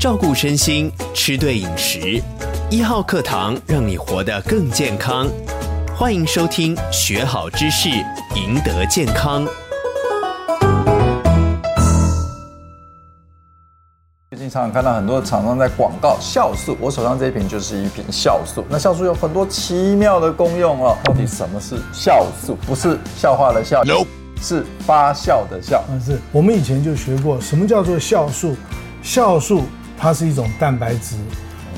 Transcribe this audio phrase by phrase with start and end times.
[0.00, 2.22] 照顾身心，吃对饮食。
[2.70, 5.28] 一号课堂让你活得更健康。
[5.94, 7.90] 欢迎收听，学好知识，
[8.34, 9.46] 赢得健康。
[14.30, 18.64] 最近常常看到很多厂商在广告酵素，我手上这一瓶就是一瓶酵素。
[18.70, 20.96] 那酵素有很多奇妙的功用哦。
[21.04, 22.56] 到底什么是酵素？
[22.66, 23.84] 不是笑话的笑。
[23.84, 24.06] No.
[24.40, 28.56] 是发酵的酵，嗯，是我们以前就学过，什么叫做酵素？
[29.02, 29.62] 酵素
[30.00, 31.14] 它是一种蛋白质，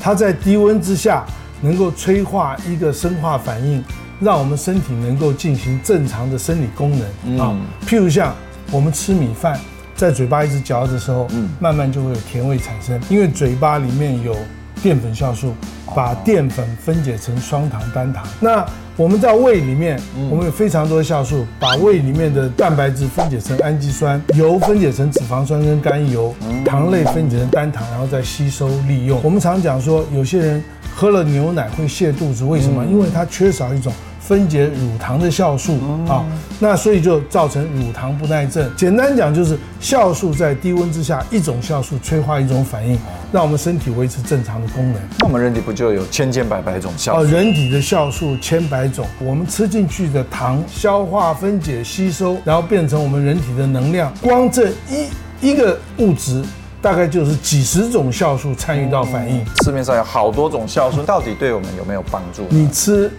[0.00, 1.24] 它在低温之下
[1.60, 3.82] 能够催化一个生化反应，
[4.20, 6.96] 让我们身体能够进行正常的生理功
[7.27, 7.52] 能啊。
[7.84, 8.32] 譬如像
[8.70, 9.58] 我们吃米饭，
[9.96, 14.36] 在嘴巴一直嚼的时候，嗯，慢慢就会有甜味产生，因为嘴巴里面有
[14.82, 15.52] 淀粉酵素，
[15.94, 18.24] 把淀粉分解成双糖、单糖。
[18.40, 18.64] 那
[18.96, 19.98] 我们在胃里面，
[20.30, 29.20] 我们有非常多的酵素，把胃里面的蛋白质分解成氨基酸，油分解成脂肪酸跟甘油，糖类分解成单糖，然后再吸收利用。
[29.22, 30.62] 我们常讲说，有些人
[30.94, 32.84] 喝了牛奶会泻肚子，为什么？
[32.84, 33.92] 因为它缺少一种。
[34.25, 35.78] 分解乳糖的酵素
[36.09, 36.25] 啊，
[36.61, 38.70] 那所以就造成乳糖不耐症。
[38.77, 42.97] 简单讲就是酵素在低温之下，一种酵素催化一种反应，
[43.33, 45.03] 让我们身体维持正常的功能。
[45.19, 47.33] 那我们人体不就有千千百百种酵素？
[47.33, 54.12] 人体的酵素千百种，我们吃进去的糖消化分解吸收，然后变成我们人体的能量。
[54.20, 55.09] 光这一
[55.50, 56.43] 一个物质，
[56.81, 59.45] 大概就是几十种酵素参与到反应。
[59.65, 62.45] 市面上有好多种酵素，到底对我们有没有帮助？
[62.48, 63.11] 你吃。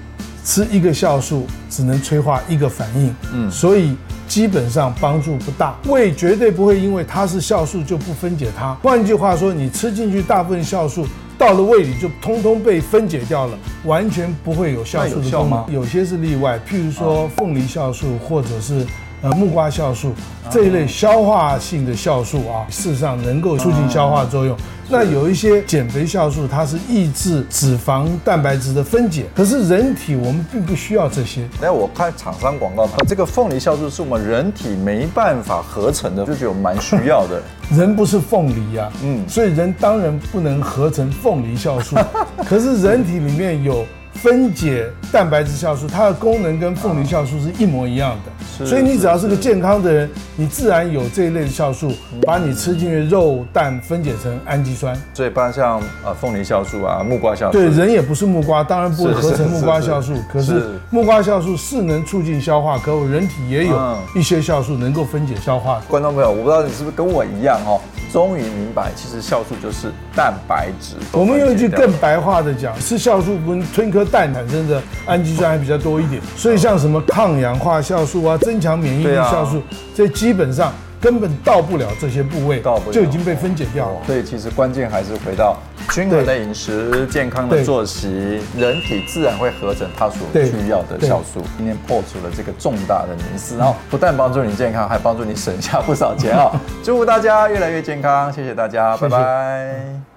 [0.44, 3.96] 吃一个酵素只能催化一个反应，嗯，所以
[4.28, 5.76] 基本上帮助不大。
[5.86, 8.74] 胃绝对不会因为它是酵素就不分解它。
[8.84, 15.74] 换句话说，你吃进去大部分酵素到了胃里就通通被分解掉了，完全不会有酵素的功能。
[15.74, 18.86] 有些是例外，譬如说凤梨酵素或者是
[19.24, 20.14] 呃木瓜酵素
[20.52, 24.56] 这一类消化性的酵素啊，事实上能够促进消化作用。
[24.90, 31.48] 那有一些减肥酵素，它是抑制脂肪蛋白质的分解，可是人体我们并不需要这些。
[31.62, 37.42] 来我看厂商广告，这个凤梨酵素是我们人体没办法合成的，就觉得蛮需要的。
[37.76, 41.96] 人不是凤梨呀，嗯，所以人当然不能合成凤梨酵素，
[42.46, 43.86] 可是人体里面有。
[44.16, 48.32] 分解蛋白质酵素，它的功能跟凤梨酵素是一模一样的，
[48.66, 51.92] 所以你只要是个健康的人，你自然有这一类的酵素，
[52.22, 54.96] 把你吃进去肉蛋分解成氨基酸。
[55.14, 60.14] 所以，包括像呃凤梨酵素啊、木瓜酵素，对，人也不是木瓜，当然不会合成木瓜酵素。
[60.32, 65.82] 可是木瓜酵素是能促进消化，可我人体也有一些酵素能够分解消化。
[65.88, 67.82] 观众朋友，我不知道你是不是跟我一样哦。
[68.14, 70.96] 终于明白，其实酵素就是蛋白质。
[71.12, 76.22] 我们用一句更白话的讲，是酵素跟吞颗蛋产生的氨基酸还比较多一点。
[76.38, 79.64] 所以像什么抗氧化酵素啊、增强免疫力酵素，
[79.96, 80.72] 这基本上。
[81.04, 83.98] 根本到不了这些部位，到不了就已经被分解掉了。
[84.08, 85.58] 所以其实关键还是回到
[85.90, 91.42] 均衡的饮食、健康的作息，人体自然会合成它所需要的酵素。
[91.58, 96.50] 今天破除了这个重大的迷思，然后不但帮助你健康，还帮助你省下不少钱啊！
[96.82, 100.13] 祝福大家越来越健康，谢谢大家，拜拜。